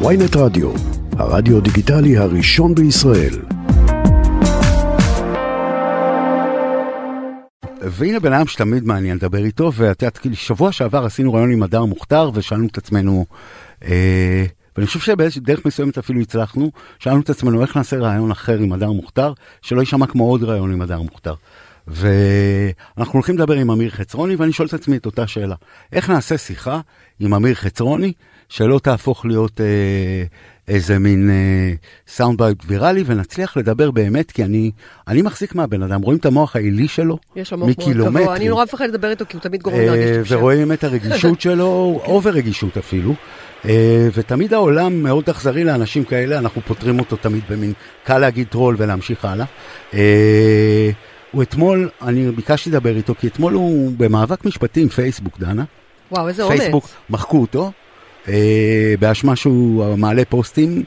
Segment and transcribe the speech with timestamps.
[0.00, 0.72] ויינט רדיו,
[1.12, 3.34] הרדיו דיגיטלי הראשון בישראל.
[7.82, 11.62] והנה בן אדם שתמיד מעניין לדבר איתו, ואת יודעת, כאילו, שבוע שעבר עשינו רעיון עם
[11.62, 13.26] הדר מוכתר, ושאלנו את עצמנו,
[13.84, 14.44] אה,
[14.76, 18.72] ואני חושב שבאיזושהי דרך מסוימת אפילו הצלחנו, שאלנו את עצמנו איך נעשה רעיון אחר עם
[18.72, 19.32] הדר מוכתר,
[19.62, 21.34] שלא יישמע כמו עוד רעיון עם הדר מוכתר.
[21.86, 25.54] ואנחנו הולכים לדבר עם אמיר חצרוני, ואני שואל את עצמי את אותה שאלה.
[25.92, 26.80] איך נעשה שיחה
[27.20, 28.12] עם אמיר חצרוני,
[28.50, 30.24] שלא תהפוך להיות אה,
[30.68, 31.72] איזה מין אה,
[32.08, 34.70] sound bite ויראלי, ונצליח לדבר באמת, כי אני,
[35.08, 38.48] אני מחזיק מהבן אדם, רואים את המוח העילי שלו, יש לו מוח מאוד גבוה, אני
[38.48, 40.36] נורא מפחד לדבר איתו, כי הוא תמיד גורם אה, להרגיש תחושה.
[40.36, 43.14] ורואים את הרגישות שלו, over רגישות אפילו.
[43.64, 47.72] אה, ותמיד העולם מאוד אכזרי לאנשים כאלה, אנחנו פותרים אותו תמיד במין
[48.04, 49.46] קל להגיד טרול ולהמשיך הלאה.
[49.94, 50.90] אה,
[51.32, 55.64] הוא אתמול, אני ביקשתי לדבר איתו, כי אתמול הוא במאבק משפטי עם פייסבוק, דנה.
[56.12, 56.58] וואו, איזה אומץ.
[56.58, 57.72] פייסבוק מחקו אותו,
[58.98, 60.82] באשמה שהוא מעלה פוסטים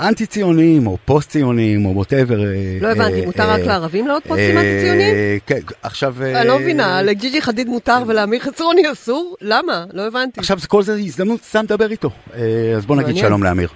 [0.00, 2.36] אנטי-ציוניים, או פוסט-ציוניים, או ווטאבר.
[2.80, 5.14] לא הבנתי, מותר רק לערבים לעוד פוסטים אנטי-ציוניים?
[5.46, 6.14] כן, עכשיו...
[6.34, 9.36] אני לא מבינה, לג'יג'י חדיד מותר ולאמיר חצרוני אסור?
[9.40, 9.84] למה?
[9.92, 10.40] לא הבנתי.
[10.40, 12.10] עכשיו כל זה הזדמנות סתם לדבר איתו.
[12.34, 12.40] אה,
[12.76, 13.16] אז בוא נגיד.
[13.16, 13.68] שלום לאמיר.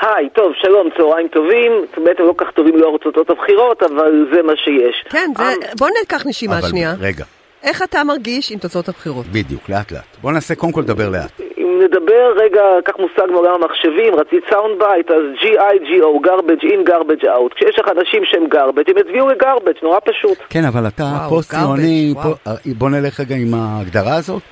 [0.00, 1.72] היי, טוב, שלום, צהריים טובים.
[2.04, 5.04] בעצם לא כך טובים לאור תוצאות הבחירות, אבל זה מה שיש.
[5.10, 6.94] כן, אה, בוא ניקח נשימה אבל שנייה.
[7.00, 7.24] רגע,
[7.62, 9.26] איך אתה מרגיש עם תוצאות הבחירות?
[9.26, 10.16] בדיוק, לאט לאט.
[10.22, 11.40] בוא נעשה קודם כל לדבר לאט.
[11.58, 17.24] אם נדבר רגע, קח מושג מעולם המחשבים, רצית sound bite, אז G-I-G-O, garbage in, garbage
[17.24, 17.54] out.
[17.54, 20.38] כשיש לך אנשים שהם garbage, הם יצביעו ל garbage, נורא פשוט.
[20.48, 22.14] כן, אבל אתה פוסט-ציוני,
[22.46, 24.42] אה, בוא נלך רגע עם ההגדרה הזאת.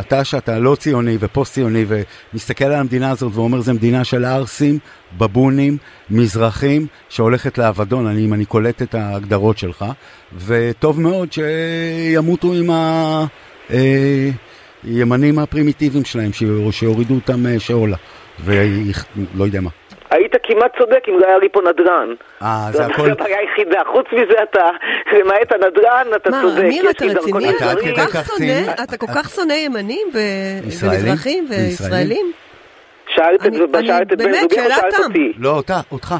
[0.00, 4.78] אתה שאתה לא ציוני ופוסט-ציוני ומסתכל על המדינה הזאת ואומר זו מדינה של ערסים,
[5.18, 5.76] בבונים,
[6.10, 9.84] מזרחים, שהולכת לאבדון, אני, אם אני קולט את ההגדרות שלך,
[10.46, 12.70] וטוב מאוד שימותו עם
[14.84, 17.96] הימנים הפרימיטיביים שלהם, שיור- שיורידו אותם אה, שאולה,
[18.44, 19.70] ולא יודע מה.
[20.10, 22.14] היית כמעט צודק אם לא היה לי פה נדל"ן.
[22.42, 23.10] אה, זו זה הכל...
[23.10, 23.80] הבעיה היחידה.
[23.92, 24.68] חוץ מזה אתה,
[25.18, 26.60] למעט הנדל"ן, אתה מה, צודק.
[26.64, 27.50] אמיר, יש אתה רציני?
[27.50, 28.72] אתה כל כך שונא- ציני?
[28.84, 30.18] אתה כל כך שונא ימנים ו-
[30.68, 31.00] ישראלים?
[31.00, 32.32] ומזרחים וישראלים?
[33.14, 34.94] שאלת את אני- זה, אני- שאלת את בן זוגך או שאלת.
[35.04, 35.32] אותי?
[35.38, 36.14] לא, אותה, אותך.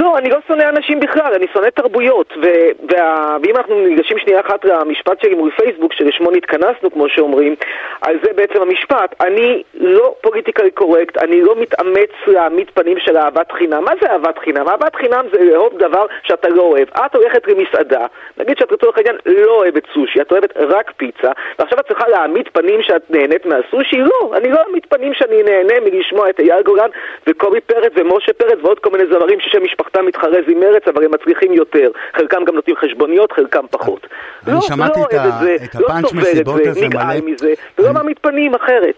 [0.00, 2.32] לא, אני לא שונא אנשים בכלל, אני שונא תרבויות.
[2.42, 7.54] ו- וה- ואם אנחנו ניגשים שנייה אחת למשפט שלי מול פייסבוק, שלשמו נתכנסנו, כמו שאומרים,
[8.02, 9.14] אז זה בעצם המשפט.
[9.20, 13.84] אני לא פוליטיקלי קורקט, אני לא מתאמץ להעמיד פנים של אהבת חינם.
[13.84, 14.68] מה זה אהבת חינם?
[14.68, 16.88] אהבת חינם זה לאהוב דבר שאתה לא אוהב.
[17.06, 18.06] את הולכת למסעדה,
[18.36, 22.48] נגיד שאת לצורך העניין לא אוהבת סושי, את אוהבת רק פיצה, ועכשיו את צריכה להעמיד
[22.52, 23.96] פנים שאת נהנית מהסושי?
[23.96, 26.88] לא, אני לא אעמיד פנים שאני נהנה מלשמוע את אייל גולן
[27.26, 31.10] וקובי פרץ ומשה פרץ ועוד כל מיני זמרים ששם משפחתם מתחרז עם מרץ, אבל הם
[31.14, 31.88] מצליחים יותר.
[32.16, 34.06] חלקם גם נותנים חשבוניות, חלקם פחות.
[34.46, 36.66] אני לא, שמעתי לא את אוהב ה- את זה, את לא הפאנץ' סובל מסיבות את
[36.66, 37.20] הזה זה, מלא.
[37.26, 38.96] מזה, ולא אני- מעמיד פנים אחרת.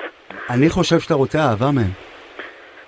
[0.50, 1.90] אני חושב שאתה רוצה אהבה מהם.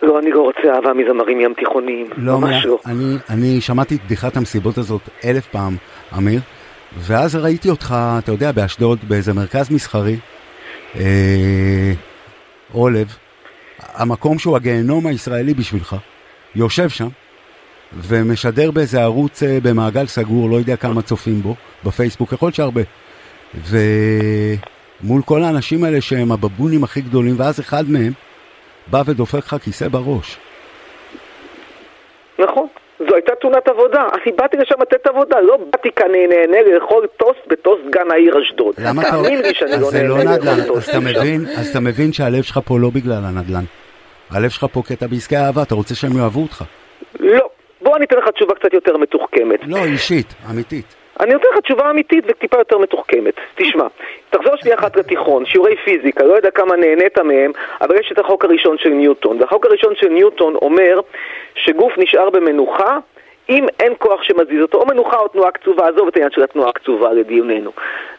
[0.03, 2.07] לא, אני לא רוצה אהבה מזמרים ים תיכוניים.
[2.17, 2.79] לא, ממש לא.
[2.87, 5.77] אני, אני שמעתי את בדיחת המסיבות הזאת אלף פעם,
[6.19, 6.41] אמיר,
[6.99, 10.17] ואז ראיתי אותך, אתה יודע, באשדוד, באיזה מרכז מסחרי,
[10.97, 11.03] אה,
[12.73, 13.07] עולב,
[13.95, 15.97] המקום שהוא הגיהנום הישראלי בשבילך,
[16.57, 17.09] יושב שם,
[17.97, 21.55] ומשדר באיזה ערוץ אה, במעגל סגור, לא יודע כמה צופים בו,
[21.85, 22.83] בפייסבוק, יכול להיות שהרבה.
[23.55, 28.13] ומול כל האנשים האלה שהם הבבונים הכי גדולים, ואז אחד מהם
[28.87, 30.39] בא ודופק לך כיסא בראש.
[32.39, 32.67] נכון.
[32.99, 34.09] זו הייתה תאונת עבודה.
[34.15, 38.75] אני באתי לשם לתת עבודה, לא באתי כאן נהנה לאכול טוסט בטוסט גן העיר אשדוד.
[38.79, 39.11] למה אתה...
[39.11, 40.89] תאמין לי שאני אז לא זה לא נהנה נדל"ן, לאכול אז טוסט.
[40.89, 43.65] אתה מבין, אז אתה מבין שהלב שלך פה לא בגלל הנדל"ן.
[44.31, 46.65] הלב שלך פה קטע בעסקי אהבה, אתה רוצה שהם יאהבו אותך.
[47.21, 47.49] לא.
[47.99, 49.61] אני אתן לך תשובה קצת יותר מתוחכמת.
[49.67, 50.95] לא, אישית, אמיתית.
[51.21, 53.35] אני נותן לך תשובה אמיתית וטיפה יותר מתוחכמת.
[53.55, 53.87] תשמע,
[54.31, 58.45] תחזור שנייה אחת לתיכון, שיעורי פיזיקה, לא יודע כמה נהנית מהם, אבל יש את החוק
[58.45, 59.41] הראשון של ניוטון.
[59.41, 61.01] והחוק הראשון של ניוטון אומר
[61.55, 62.99] שגוף נשאר במנוחה
[63.49, 66.69] אם אין כוח שמזיז אותו, או מנוחה או תנועה קצובה, עזוב את העניין של התנועה
[66.69, 67.71] הקצובה לדיוננו.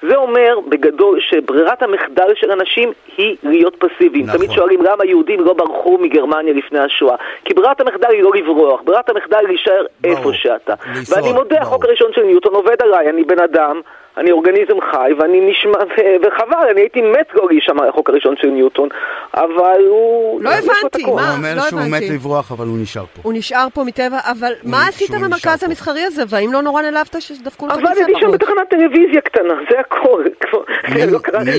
[0.02, 4.26] זה אומר בגדול שברירת המחדל של אנשים היא להיות פסיביים.
[4.26, 4.38] נכון.
[4.38, 7.16] תמיד שואלים למה יהודים לא ברחו מגרמניה לפני השואה.
[7.46, 10.18] כי ברירת המחדל היא לא לברוח, ברירת המחדל היא להישאר ברור.
[10.18, 10.74] איפה שאתה.
[11.10, 11.62] ואני מודה, ברור.
[11.62, 13.82] החוק הראשון של ניוטון עובד עליי, אני בן אדם,
[14.18, 18.48] אני אורגניזם חי, ואני נשמע, ו- וחבל, אני הייתי מת לא להישמע לחוק הראשון של
[18.48, 18.90] ניוטון,
[19.34, 20.42] אבל הוא...
[20.42, 21.04] לא יש לו את הבנתי.
[21.06, 21.12] מה?
[21.12, 22.10] הוא אומר לא שהוא מת הבנתי.
[22.14, 23.22] לברוח, אבל הוא נשאר פה.
[23.24, 25.64] הוא נשאר פה מטבע, אבל מה עשית במרכז.
[25.64, 28.36] המסחרי הזה, והאם לא נורא נעלבת שדפקו לך אבל כיסא הייתי שם בראש?
[28.36, 30.24] בתחנת טלוויזיה קטנה, זה הכל.
[30.96, 31.06] לא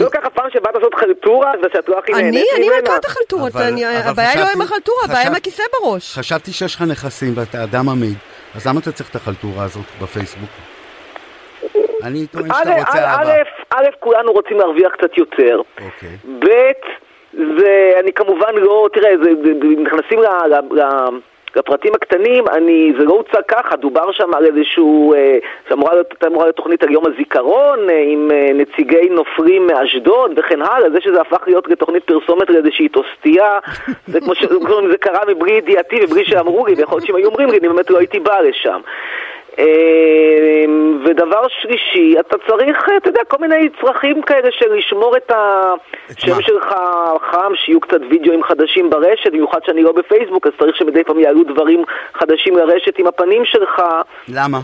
[0.01, 2.81] לא ככה פעם שבאת לעשות חלטורה, ושאת לא הכי אני, נהנית אני ממנה.
[2.81, 6.19] מלכת החלטורות, אבל- אני- אבל הבעיה היא לא עם החלטורה, הבעיה עם הכיסא בראש.
[6.19, 8.15] חשבתי שיש לך נכסים ואתה אדם עמיד,
[8.57, 10.51] אז למה אתה צריך את החלטורה הזאת בפייסבוק?
[12.05, 13.43] אני טוען שאתה רוצה אהבה.
[13.71, 15.61] א', כולנו רוצים להרוויח קצת יותר.
[15.85, 16.17] אוקיי.
[16.39, 16.73] ב',
[17.33, 19.53] זה, אני כמובן לא, תראה, זה, זה,
[19.83, 20.83] נכנסים ל, ל, ל,
[21.57, 25.39] לפרטים הקטנים, אני, זה לא הוצג ככה, דובר שם על איזשהו, אה,
[25.69, 30.63] שאמורה להיות, אמורה להיות תוכנית על יום הזיכרון, אה, עם אה, נציגי נופרים מאשדוד וכן
[30.63, 33.59] הלאה, זה שזה הפך להיות לתוכנית פרסומת לאיזושהי טוסטייה,
[34.07, 37.59] זה כמו שזה קרה מבלי ידיעתי ובלי שאמרו לי, ויכול להיות שאם היו אומרים לי,
[37.59, 38.81] אני באמת לא הייתי בא לשם.
[39.59, 46.43] אמ, ודבר שלישי, אתה צריך, אתה יודע, כל מיני צרכים כאלה של לשמור את השם?
[46.43, 46.75] שלך
[47.31, 51.43] חם, שיהיו קצת וידאוים חדשים ברשת, במיוחד שאני לא בפייסבוק, אז צריך שמדי פעם יעלו
[51.45, 53.83] דברים חדשים לרשת עם הפנים שלך.
[54.29, 54.59] למה?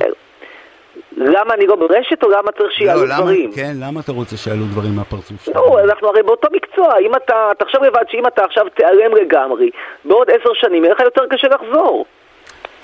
[1.16, 3.52] למה אני לא ברשת או למה צריך שיעלו לא, למה, דברים?
[3.52, 5.56] כן, למה אתה רוצה שיעלו דברים מהפרצוף שלך?
[5.56, 9.70] לא, אנחנו הרי באותו מקצוע, אם אתה, תחשוב לבד שאם אתה עכשיו תיעלם לגמרי,
[10.04, 12.06] בעוד עשר שנים יהיה לך יותר קשה לחזור.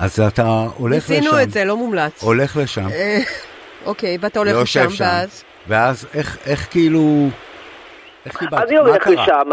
[0.02, 0.42] אז אתה
[0.78, 1.14] הולך לשם.
[1.14, 2.22] ניסינו את זה, לא מומלץ.
[2.22, 2.88] הולך לשם.
[2.92, 3.18] אה,
[3.86, 5.04] אוקיי, ואתה הולך לשם, שם.
[5.04, 5.44] ואז?
[5.68, 7.00] ואז איך, איך כאילו...
[8.26, 8.62] איך קיבלת?
[8.62, 9.14] אני מה הולך קרה?
[9.14, 9.50] לשם,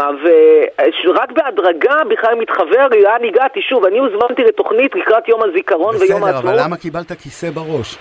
[1.08, 3.60] ורק בהדרגה בכלל מתחבר לי לאן הגעתי.
[3.62, 6.44] שוב, אני הוזמנתי לתוכנית לקראת יום הזיכרון ויום בסדר, העצמאות.
[6.44, 7.98] אבל למה קיבלת כיסא בראש?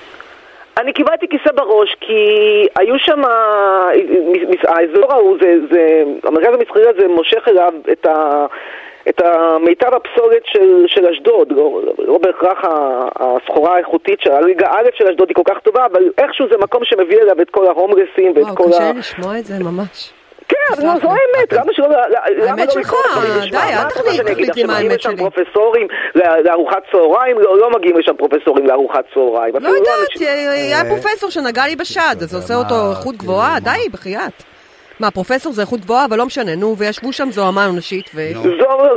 [0.78, 2.22] אני קיבלתי כיסא בראש כי
[2.76, 3.22] היו שם,
[4.68, 8.46] האזור ההוא, זה, זה, המרכז המסחרי הזה מושך אליו את, ה,
[9.10, 12.58] את המיטב הפסולת של, של אשדוד, לא, לא בהכרח
[13.20, 16.82] הסחורה האיכותית של הליגה א' של אשדוד היא כל כך טובה, אבל איכשהו זה מקום
[16.86, 18.92] שמביא אליו את כל ההומלסים ואת וואו, כל קשה ה...
[18.92, 20.14] לי לשמוע את זה ממש.
[20.48, 21.00] כן, נו, לי.
[21.00, 21.88] זו האמת, למה שלא...
[22.48, 22.94] האמת לא שלך?
[23.52, 24.26] די, אל תחליט- עכשיו?
[24.28, 25.18] האמת מגיעים לשם שלי.
[25.18, 27.40] פרופסורים ל- לארוחת צהריים?
[27.40, 29.54] לא לא מגיעים לשם פרופסורים לארוחת צהריים.
[29.60, 33.60] לא יודעת, אנשים- היה פרופסור שנגע לי בשד, אז עושה מה, אותו איכות כאילו, גבוהה?
[33.60, 34.44] די, בחייאת.
[35.00, 38.22] מה, פרופסור זה איכות גבוהה, אבל לא משנה, נו, וישבו שם זוהמה אנושית, ו...
[38.34, 38.42] נו.
[38.42, 38.50] זו,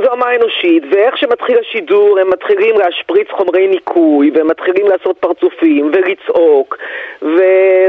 [0.03, 5.91] זו אמה אנושית, ואיך שמתחיל השידור, הם מתחילים להשפריץ חומרי ניקוי, והם מתחילים לעשות פרצופים,
[5.93, 6.77] ולצעוק,
[7.21, 7.37] ו...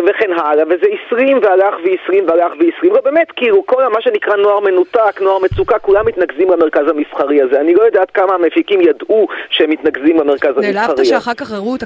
[0.07, 5.21] וכן הלאה, וזה 20 והלך ו-20 והלך ו-20, ובאמת, כאילו, כל מה שנקרא נוער מנותק,
[5.21, 7.61] נוער מצוקה, כולם מתנקזים למרכז המסחרי הזה.
[7.61, 10.73] אני לא יודעת כמה המפיקים ידעו שהם מתנקזים למרכז המסחרי.
[10.73, 11.77] נעלבת שאחר כך הראו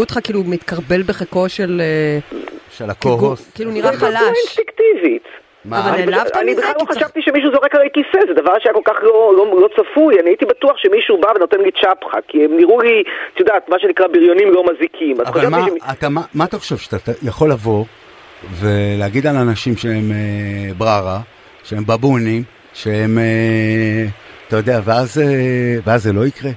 [0.00, 1.80] אותך כאילו מתקרבל בחיקו של...
[1.80, 2.18] אה,
[2.70, 3.54] של הקו-הוסט?
[3.54, 4.36] כאילו נראה זה בצורה חלש.
[4.36, 5.47] אינסטינקטיבית.
[5.64, 5.80] מה?
[5.80, 6.60] אבל נעלבת בכלל- אני מזה?
[6.60, 9.68] בכלל לא חשבתי שמישהו זורק עליי כיסא, זה דבר שהיה כל כך לא, לא, לא
[9.76, 13.02] צפוי, אני הייתי בטוח שמישהו בא ונותן לי צ'פחה, כי הם נראו לי,
[13.34, 15.16] את יודעת, מה שנקרא בריונים לא מזיקים.
[15.20, 17.84] אבל מה, שמ- אתה, מה, מה אתה חושב שאתה אתה יכול לבוא
[18.60, 21.18] ולהגיד על אנשים שהם אה, בררה,
[21.64, 22.42] שהם בבונים,
[22.74, 24.04] שהם, אה,
[24.48, 25.24] אתה יודע, ואז, אה,
[25.84, 26.50] ואז זה לא יקרה?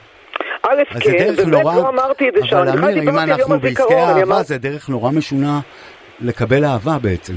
[0.63, 3.93] א', כן, דרך וב', נורא, לא אמרתי את זה שם, אבל אמיר, אם אנחנו בעסקי
[3.93, 4.43] אהבה.
[4.43, 5.59] זה דרך נורא משונה
[6.21, 7.33] לקבל אהבה בעצם.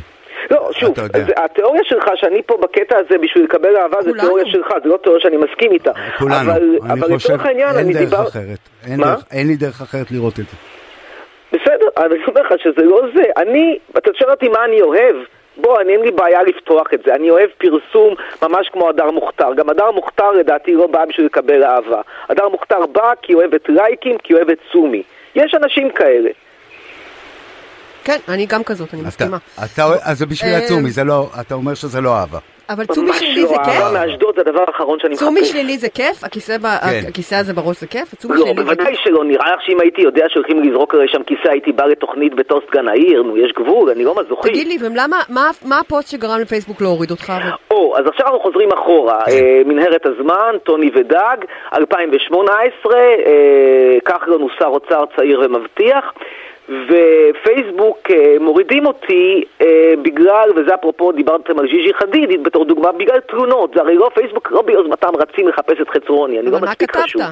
[0.80, 0.94] שוב.
[1.12, 4.10] זה- התיאוריה שלך שאני פה בקטע הזה בשביל לקבל אהבה זה.
[4.20, 5.90] תיאוריה שלך, זה לא תיאוריה שאני מסכים איתה.
[6.18, 8.22] כולנו, אבל, אני אבל חושב, לצורך העניין, אין אני דרך דיבר...
[8.28, 8.58] אחרת.
[8.90, 9.00] אין?
[9.00, 10.56] דרך, אין לי דרך אחרת לראות את זה.
[11.52, 13.22] בסדר, אני אומר לך שזה לא זה.
[13.36, 15.16] אני, אתה שואל אותי מה אני אוהב?
[15.56, 17.14] בוא, אני אין לי בעיה לפתוח את זה.
[17.14, 19.54] אני אוהב פרסום ממש כמו הדר מוכתר.
[19.56, 22.00] גם הדר מוכתר לדעתי לא בא בשביל לקבל אהבה.
[22.28, 25.02] הדר מוכתר בא כי היא אוהבת לייקים, כי היא אוהבת צומי.
[25.34, 26.30] יש אנשים כאלה.
[28.04, 29.36] כן, אני גם כזאת, אני אתה, מסכימה.
[29.64, 32.38] אתה, אז זה בשביל אה, הצומי, זה לא, אתה אומר שזה לא אהבה.
[32.68, 33.82] אבל צומי שלילי לא, זה כיף?
[33.92, 35.24] מאשדוד זה הדבר האחרון שאני מחפש.
[35.26, 36.24] צומי שלילי זה כיף?
[36.24, 37.04] הכיסא ב- כן.
[37.08, 38.12] הכיסא הזה בראש זה כיף?
[38.12, 39.00] הצומי לא, שלילי זה בוודאי כיף?
[39.04, 39.24] שלא.
[39.24, 42.88] נראה לך שאם הייתי יודע שהולכים לזרוק עליי שם כיסא, הייתי בא לתוכנית בטוסט גן
[42.88, 43.22] העיר.
[43.22, 44.48] נו, יש גבול, אני לא מזוכי.
[44.48, 47.32] תגיד לי, ולמה, מה- מה הפוסט שגרם לפייסבוק להוריד אותך?
[47.70, 49.20] או, אז עכשיו אנחנו חוזרים אחורה.
[49.26, 49.32] כן.
[49.32, 51.36] אה, מנהרת הזמן, טוני ודג,
[51.74, 53.00] 2018, אה,
[54.04, 56.04] כחלון הוא שר אוצר צעיר ומבטיח.
[56.68, 63.20] ופייסבוק אה, מורידים אותי אה, בגלל, וזה אפרופו דיברתם על ז'יז'י חדיד בתור דוגמה, בגלל
[63.20, 66.66] תלונות, זה הרי לא פייסבוק לא ביוזמתם רצים לחפש את חצרוני, אני אבל לא מה
[66.66, 67.24] מספיק כתבת?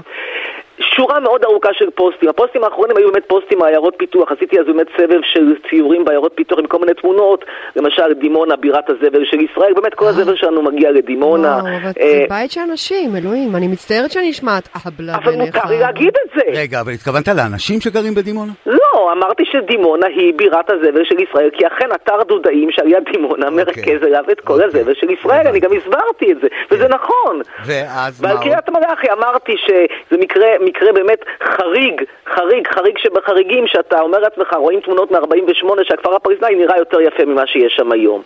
[0.97, 2.29] שורה מאוד ארוכה של פוסטים.
[2.29, 4.33] הפוסטים האחרונים היו באמת פוסטים מעיירות פיתוח.
[4.33, 7.45] עשיתי אז באמת סבב של ציורים בעיירות פיתוח עם כל מיני תמונות.
[7.77, 9.73] למשל, דימונה, בירת הזבל של ישראל.
[9.75, 11.49] באמת, כל הזבל שלנו מגיע לדימונה.
[11.49, 15.57] וואו, אבל אה, זה בית של אנשים, אלוהים, אני מצטערת שאני נשמעת אהבלה אבל בעיניך.
[15.57, 16.61] מותר לי להגיד את זה.
[16.61, 18.53] רגע, אבל התכוונת לאנשים שגרים בדימונה?
[18.67, 23.51] לא, אמרתי שדימונה היא בירת הזבל של ישראל, כי אכן אתר דודאים שעל יד דימונה
[23.51, 24.67] מרכז אליו את כל אוקיי.
[24.67, 25.47] הזבל של ישראל.
[25.47, 27.41] אני גם הסברתי את זה, וזה נכון.
[27.67, 28.45] ואז מה ועל עוד?
[28.47, 32.02] קריית מלאכי אמרתי שזה מקרה, מקרה באמת חריג,
[32.35, 37.47] חריג, חריג שבחריגים, שאתה אומר לעצמך, רואים תמונות מ-48 שהכפר הפלסטיני נראה יותר יפה ממה
[37.47, 38.23] שיש שם היום.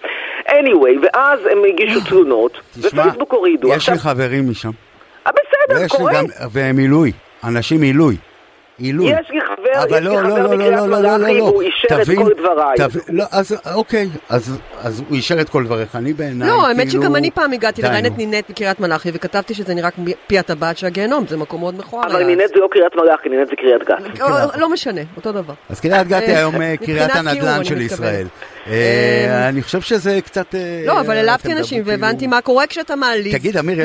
[0.49, 3.69] anyway, ואז הם הגישו תלונות, ופייסבוק הורידו.
[3.69, 4.71] יש לי חברים משם.
[5.26, 6.12] אה, בסדר, קורה.
[6.12, 7.12] גם, והם עילוי,
[7.45, 8.17] אנשים עילוי.
[8.79, 9.11] עילוי.
[9.11, 12.07] יש לי חבר, יש לא, לי לא, חבר לא, לא, מלאכי, לא, והוא אישר את
[12.19, 12.76] כל דבריי.
[13.33, 17.16] אז אוקיי, אז אז הוא אישר את כל דבריך, אני בעיניי, לא, האמת כאילו- שגם
[17.16, 18.16] אני פעם הגעתי לראיין את נו.
[18.16, 22.07] נינט בקריית מלאכי וכתבתי שזה נראה כמו פי הטבעת של הגיהנום, זה מקום מאוד מכוער.
[22.07, 22.49] אבל נינט אז.
[22.49, 24.19] זה לא קריית מלאכי, נינט זה קריית גת.
[24.21, 24.26] לא,
[24.57, 25.55] לא משנה, אותו דבר.
[25.71, 27.81] אז קריית גת היא היום אה, קריית הנדל"ן של.
[27.81, 28.26] ישראל.
[28.66, 30.55] אה, אה, אני חושב שזה קצת...
[30.55, 33.35] אה, לא, אבל העלבתי אנשים מדברים והבנתי כאילו- מה קורה כשאתה מעליב.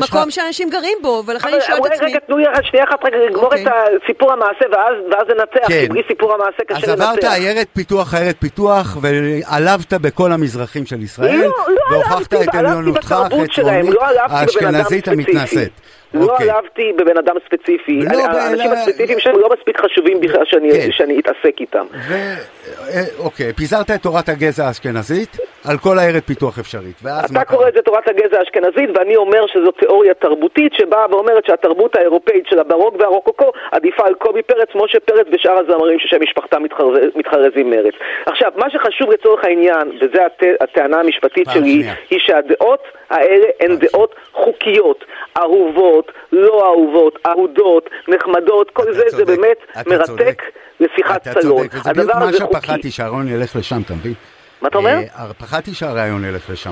[0.02, 2.08] מקום שאנשים גרים בו, ולכן אני שואלת את עצמי.
[2.08, 3.66] רגע, תנו לי רק שנייה אחת רגע לגמור אוקיי.
[3.68, 3.72] את
[4.08, 5.82] סיפור המעשה ואז ואז ננתח, כן.
[5.82, 7.32] כי בלי סיפור המעשה אז קשה עברת לנתח.
[7.34, 13.12] עיירת פיתוח, עיירת פיתוח, ועלבת בכל המזרחים של ישראל, לא, לא והוכחת עלבתי, את עליונותך
[13.12, 15.08] לא אדם האשכנזית.
[15.08, 15.72] המתנשאת.
[16.14, 16.50] לא אוקיי.
[16.52, 18.00] עלבתי בבן אדם ספציפי.
[18.12, 20.92] לא, האנשים לא- הספציפיים שהם לא מספיק חשובים בכלל שאני- כן.
[20.92, 21.86] שאני אתעסק איתם.
[22.10, 22.14] ו...
[22.14, 25.38] אה, אוקיי, פיזרת את תורת הגזע האשכנזית
[25.70, 26.96] על כל עיירת פיתוח אפשרית.
[27.32, 31.96] אתה קורא את זה תורת הגזע האשכנזית, ואני אומר שזו תיאוריה תרבותית שבאה ואומרת שהתרבות
[31.96, 37.16] האירופאית של הברוק והרוקוקו עדיפה על קובי פרץ, משה פרץ ושאר הזמרים ששם משפחתם מתחרז-
[37.16, 37.94] מתחרזים מרץ.
[38.26, 41.84] עכשיו, מה שחשוב לצורך העניין, וזו הט- הטענה המשפטית פעם שלי.
[42.10, 45.06] היא שהדעות האלה הן דעות חוקיות,
[45.38, 46.01] אהובות,
[46.32, 50.42] לא אהובות, אהודות, נחמדות, כל אתה זה זה צודק, באמת אתה מרתק.
[50.80, 51.58] לשיחת אתה סלון.
[51.68, 52.32] צודק, וזה בדיוק מה.
[52.62, 54.14] שפחדתי שהרעיון ילך לשם, אתה מבין?
[54.62, 54.96] מה אתה אומר?
[55.20, 56.72] אה, פחדתי שהרעיון ילך לשם.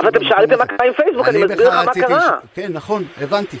[0.00, 0.66] אבל אתם שאלתם מה.
[0.66, 2.20] קרה עם פייסבוק, אני מסביר לך מה קרה.
[2.20, 2.24] ש-
[2.54, 3.56] כן, נכון, הבנתי.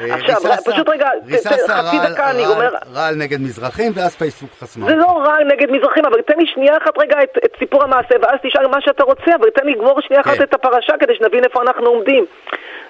[0.00, 2.70] אה, עכשיו, ריססת- פשוט רגע, חצי רעל- דקה, אני רעל- גומר.
[2.94, 4.86] רעל נגד מזרחים, ואז פייסבוק חסמה.
[4.86, 8.14] זה לא רע נגד מזרחים, אבל תן לי שנייה אחת רגע את, את סיפור המעשה,
[8.22, 10.42] ואז תשאל מה שאתה רוצה, אבל תן לי לגמור שנייה אחת כן.
[10.42, 12.24] את הפרשה כדי שנבין איפה אנחנו עומדים.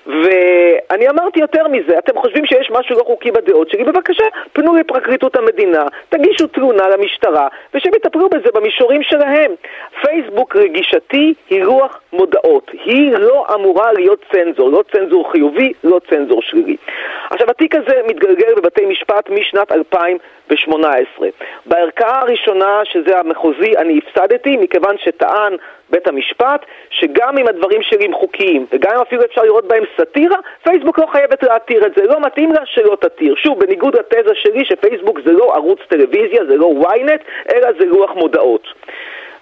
[0.07, 5.37] ואני אמרתי יותר מזה, אתם חושבים שיש משהו לא חוקי בדעות שלי, בבקשה, פנו לפרקליטות
[5.37, 9.53] המדינה, תגישו תלונה למשטרה, ושהם יטפלו בזה במישורים שלהם.
[10.03, 16.43] פייסבוק רגישתי היא רוח מודעות, היא לא אמורה להיות צנזור, לא צנזור חיובי, לא צנזור
[16.43, 16.77] שלילי.
[17.31, 21.29] עכשיו, התיק הזה מתגלגל בבתי משפט משנת 2018.
[21.67, 25.57] בערכאה הראשונה, שזה המחוזי, אני הפסדתי, מכיוון שטען
[25.91, 30.37] בית המשפט שגם אם הדברים שלי הם חוקיים, וגם אם אפילו אפשר לראות בהם סאטירה,
[30.63, 33.35] פייסבוק לא חייבת להתיר את זה, לא מתאים לה שלא תתיר.
[33.37, 38.11] שוב, בניגוד לתזה שלי שפייסבוק זה לא ערוץ טלוויזיה, זה לא ynet, אלא זה לוח
[38.11, 38.67] מודעות.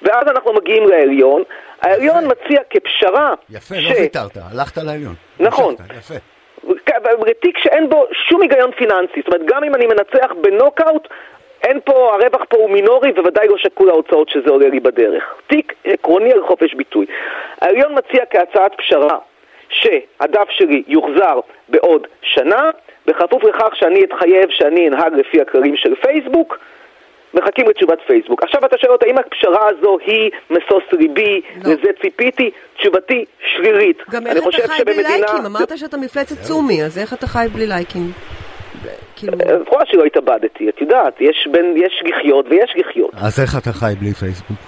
[0.02, 1.42] ואז אנחנו מגיעים לעליון,
[1.82, 5.14] העליון מציע כפשרה יפה, לא ויתרת, הלכת לעליון.
[5.40, 5.74] נכון.
[5.78, 6.14] המשכת, יפה.
[7.40, 11.08] תיק שאין בו שום היגיון פיננסי, זאת אומרת גם אם אני מנצח בנוקאוט,
[11.62, 15.34] אין פה, הרווח פה הוא מינורי וודאי לא שקול ההוצאות שזה עולה לי בדרך.
[15.46, 17.06] תיק עקרוני על חופש ביטוי.
[17.60, 19.18] העליון מציע כהצעת פשרה
[19.72, 22.70] שהדף שלי יוחזר בעוד שנה,
[23.06, 26.58] בכפוף לכך שאני אתחייב שאני אנהג לפי הכללים של פייסבוק,
[27.34, 28.42] מחכים לתשובת פייסבוק.
[28.42, 31.72] עכשיו אתה שואל אותה, האם הפשרה הזו היא משוש ליבי, לא.
[31.72, 32.50] לזה ציפיתי?
[32.78, 33.24] תשובתי
[33.56, 33.98] שלילית.
[34.10, 35.46] גם אני איך אתה חי בלי שבמדינה- לייקים?
[35.46, 38.12] אמרת שאתה מפלצת צומי, אז איך אתה חי בלי לייקים?
[39.16, 39.32] כאילו...
[39.62, 43.10] את רואה שלא התאבדתי, את יודעת, יש, בין, יש לחיות ויש לחיות.
[43.14, 44.58] אז איך אתה חי בלי פייסבוק?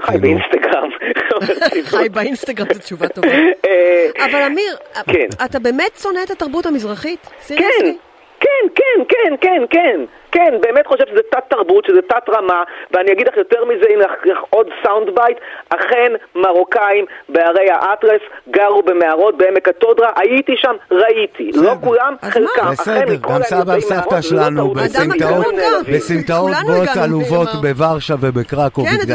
[0.00, 0.88] חי כאילו- באינסטגרם.
[1.90, 3.28] חי באינסטגרם זו תשובה טובה.
[3.28, 4.76] אה, אבל אמיר,
[5.06, 5.28] כן.
[5.44, 7.26] אתה באמת שונא את התרבות המזרחית?
[7.48, 7.94] כן?
[8.46, 10.00] כן, כן, כן, כן, כן,
[10.32, 14.04] כן, באמת חושב שזה תת תרבות, שזה תת רמה, ואני אגיד לך יותר מזה, הנה
[14.24, 15.38] לך עוד sound bite,
[15.68, 21.72] אכן מרוקאים בהרי האטלס גרו במערות בעמק הטודרה, הייתי שם, ראיתי, לא.
[21.84, 22.66] כולם, חלקם?
[22.66, 25.46] אכן בסדר, גם סבא וסבתא שלנו בסמטאות.
[25.92, 27.76] בסמטאות בוץ עלובות במערות.
[27.76, 29.12] בוורשה ובקרקוב כן,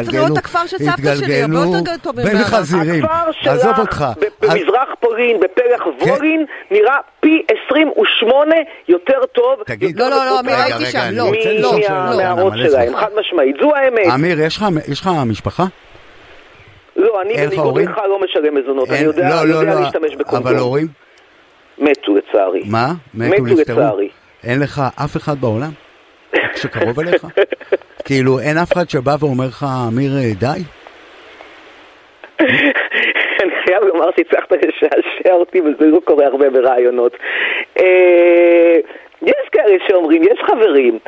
[1.76, 2.38] יותר טוב בין.
[2.38, 3.04] חזירים.
[3.46, 4.06] עזוב אותך.
[4.42, 8.56] במזרח פולין, בפלח וולין, נראה פי 28
[8.88, 9.64] יותר טוב.
[9.66, 12.18] תגיד- לא, לא, לא, אמיר, הייתי שם, לא, לא, לא.
[12.18, 12.96] מהמערות שלהם.
[12.96, 14.14] חד משמעית, זו האמת.
[14.16, 15.64] אמיר, יש לך- משפחה?
[16.96, 17.82] לא, אני בניגוד?
[17.82, 20.48] לך לא משלם מזונות, אני יודע לא, לא, לא, להשתמש בקונדום.
[20.48, 20.88] אבל הורים?
[21.78, 22.62] מתו לצערי.
[22.66, 22.88] מה?
[23.14, 23.46] מתו?
[23.46, 24.10] לצערי.
[24.44, 25.72] אין לך אף אחד בעולם
[26.62, 27.26] שקרוב אליך?
[28.06, 30.62] כאילו, אין אף אחד שבא ואומר לך, אמיר, אה, די?
[33.44, 37.14] אני חייב לומר שהצלחת לשעשע אותי וזה לא קורה הרבה ברעיונות.
[39.22, 41.00] יש כאלה שאומרים, יש חברים.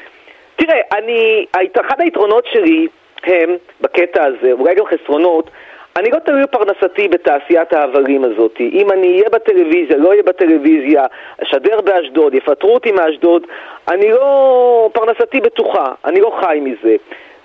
[0.56, 1.46] תראה, אני,
[1.82, 2.88] אחד היתרונות שלי
[3.24, 3.50] הם,
[3.82, 5.50] בקטע הזה, אולי גם חסרונות,
[5.98, 8.56] אני לא תלוי בפרנסתי בתעשיית ההבלים הזאת.
[8.60, 11.06] אם אני אהיה בטלוויזיה, לא אהיה בטלוויזיה,
[11.44, 13.44] אשדר באשדוד, יפטרו אותי מאשדוד,
[13.88, 14.90] אני לא...
[14.94, 16.96] פרנסתי בטוחה, אני לא חי מזה.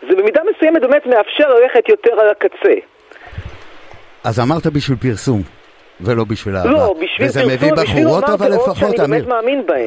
[0.08, 2.74] זה במידה מסוימת באמת מאפשר ללכת יותר על הקצה.
[4.24, 5.57] אז אמרת בשביל פרסום,
[6.00, 6.70] ולא בשביל אהבה.
[6.70, 9.26] לא, בשביל וזה מביא בחורות, אבל לפחות, אמיר.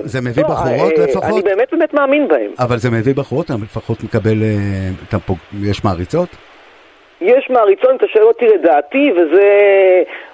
[0.04, 1.24] זה מביא לא, בחורות אה, לפחות?
[1.24, 2.52] אני באמת באמת מאמין בהן.
[2.60, 5.18] אבל זה מביא בחורות, אבל לפחות מקבל, אה,
[5.62, 6.30] יש מעריצות?
[7.22, 9.48] יש מעריצון, אם אתה שואל אותי לדעתי, וזה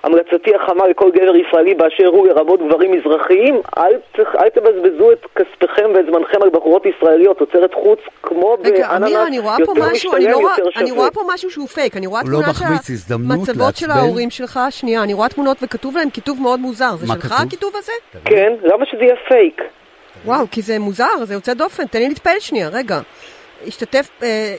[0.04, 5.90] המלצתי החמה לכל גבר ישראלי באשר הוא, לרבות גברים מזרחיים, אל, אל תבזבזו את כספכם
[5.96, 9.92] ואת זמנכם על בחורות ישראליות, תוצרת חוץ כמו רגע, באננס, אמיר, אני רואה פה יותר
[9.92, 10.40] משהו, אני לא
[10.78, 10.92] אני.
[10.92, 13.92] רואה פה משהו שהוא פייק, אני רואה לא תמונה מחמיץ הזדמנות מצבות של.
[13.92, 17.48] ההורים שלך, שנייה, אני רואה תמונות וכתוב להם כיתוב מאוד מוזר, זה שלך כתוב?
[17.48, 17.92] הכיתוב הזה?
[18.26, 19.62] כן, למה שזה יהיה פייק?
[20.26, 23.00] וואו, כי זה מוזר, זה יוצא דופן, תן לי להתפעל שנייה, רגע.
[23.68, 24.56] השתתף, אה,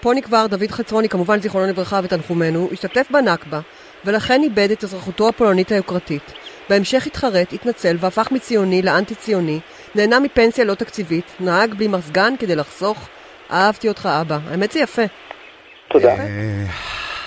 [0.00, 3.60] פה נקבר דוד חצרוני, כמובן זיכרונו לברכה ותנחומינו, השתתף בנכבה,
[4.04, 6.32] ולכן איבד את אזרחותו הפולנית היוקרתית.
[6.70, 9.60] בהמשך התחרט, התנצל והפך מציוני לאנטי-ציוני,
[9.94, 13.08] נהנה מפנסיה לא תקציבית, נהג בלי מזגן כדי לחסוך,
[13.52, 14.38] אהבתי אותך אבא.
[14.50, 15.02] האמת זה יפה.
[15.88, 16.08] תודה.
[16.08, 16.64] אה,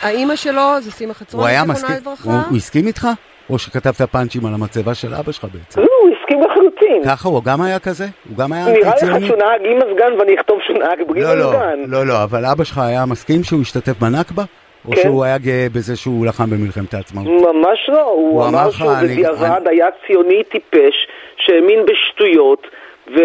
[0.01, 2.29] האימא שלו זה סימה הוא חצרוני, היה זיכרונה מסכים, לברכה.
[2.31, 3.07] הוא הוא הסכים איתך?
[3.49, 5.79] או שכתבת פאנצ'ים על המצבה של אבא שלך בעצם?
[5.79, 7.01] לא, הוא הסכים לחלוטין.
[7.05, 8.07] ככה הוא גם היה כזה?
[8.29, 9.27] הוא גם היה נראה לך אנטי-ציוני?
[9.27, 10.50] שהוא נהג עם מזגן ואני אכתוב
[10.81, 11.79] נהג בלי לא, לא, מזגן?
[11.87, 14.43] לא, לא, אבל אבא שלך היה מסכים שהוא השתתף בנכבה?
[14.87, 15.01] או כן.
[15.01, 17.27] שהוא היה גאה בזה שהוא לחם במלחמת העצמאות?
[17.27, 21.07] ממש לא, הוא הוא אמר שהוא אני- בדיעבד היה ציוני טיפש,
[21.37, 22.67] שהאמין בשטויות,
[23.07, 23.19] ו...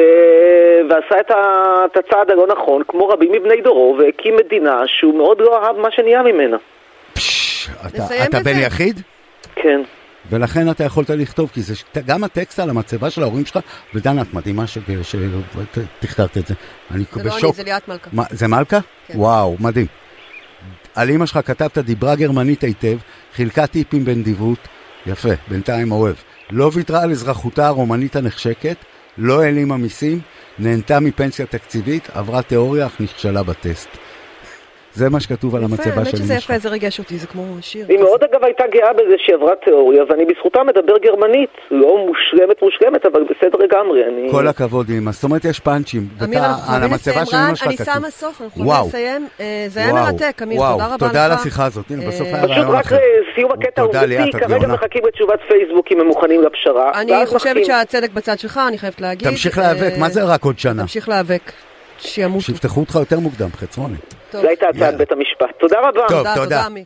[0.91, 1.35] ועשה את, ה...
[1.93, 5.89] את הצעד הלא נכון, כמו רבים מבני דורו, והקים מדינה שהוא מאוד לא אהב מה
[5.91, 6.57] שנהיה ממנה.
[7.13, 8.39] פשש, אתה- אתה.
[8.45, 9.01] בן יחיד?
[9.55, 9.81] כן.
[10.31, 11.75] ולכן אתה יכולת לכתוב, כי זה
[12.07, 13.59] גם הטקסט על המצבה של ההורים שלך,
[13.95, 16.55] ודנה, את מדהימה שתכתבת את זה.
[16.91, 17.57] אני זה לא אני, בשוק.
[17.57, 18.11] זה ליאת מלכה.
[18.13, 18.79] מה, זה מלכה?
[19.07, 19.19] כן.
[19.19, 19.87] וואו, מדהים.
[20.95, 22.99] על אמא שלך כתבת, דיברה גרמנית היטב,
[23.35, 24.59] חילקה טיפים בנדיבות,
[25.07, 26.17] יפה, בינתיים אוהב.
[26.51, 28.77] לא ויתרה על אזרחותה הרומנית הנחשקת,
[29.19, 30.21] לא העלימה מיסים,
[30.59, 33.89] נהנתה מפנסיה תקציבית, עברה תיאוריה אך נכשלה בטסט.
[34.97, 36.51] זה מה שכתוב על יפה, המצבה האמת של שזה אמא שלך.
[36.51, 37.87] יפה, זה ריגש אותי, זה כמו שיר.
[37.89, 41.51] היא מאוד אגב הייתה גאה בזה שהיא עברה תיאוריה, ואני בזכותה מדבר גרמנית.
[41.71, 44.05] לא מושלמת מושלמת, אבל בסדר לגמרי.
[44.05, 44.31] אני...
[44.31, 46.03] כל הכבוד אמא, זאת אומרת יש פאנצ'ים.
[46.25, 47.77] אמיר, אנחנו על חייבים המצבה לסיים, רן, אני.
[47.77, 48.65] שמה סוף, אנחנו.
[48.65, 49.29] חייבים לסיים.
[49.41, 51.13] אה, זה היה מרתק, אמיר, תודה רבה לך.
[51.13, 52.97] תודה על השיחה הזאת, הנה, בסוף אה, היה פשוט רעיון רק אחר.
[53.33, 54.69] לסיום הקטע תודה, ליאת, העובדתי, את כרגע.
[54.69, 56.91] מחכים לתשובת פייסבוק אם הם מוכנים לפשרה.
[57.01, 59.29] אני חושבת שהצדק בצד שלך, אני חייבת להגיד.
[59.29, 60.83] תמשיך להיאבק, אה, מה זה רק עוד שנה?
[60.83, 61.53] תמשיך להיאבק.
[61.99, 62.41] שימותו.
[62.41, 63.97] שיפתחו אותך יותר מוקדם, חצרוני.
[64.33, 64.97] זו הייתה הצעת.
[64.97, 65.59] בית המשפט.
[65.59, 65.91] תודה רבה.
[65.93, 66.45] טוב, תודה, תודה.
[66.45, 66.85] תודה, עמי.